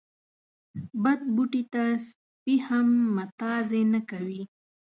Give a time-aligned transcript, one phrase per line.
[1.03, 4.41] بد بوټي ته سپي هم متازې نه کوي.